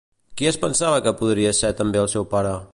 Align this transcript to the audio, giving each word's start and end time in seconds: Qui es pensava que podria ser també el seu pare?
Qui 0.39 0.47
es 0.51 0.57
pensava 0.63 1.03
que 1.09 1.15
podria 1.21 1.53
ser 1.61 1.73
també 1.83 2.05
el 2.05 2.13
seu 2.17 2.31
pare? 2.37 2.59